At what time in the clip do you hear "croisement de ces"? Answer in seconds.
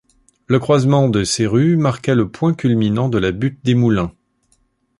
0.57-1.45